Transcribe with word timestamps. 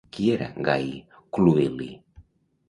Qui 0.15 0.29
era 0.35 0.47
Gai 0.69 0.87
Cluïli? 1.37 1.91